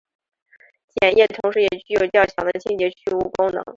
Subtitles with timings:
[0.95, 3.63] 碱液同时也具有较强的清洁去污功能。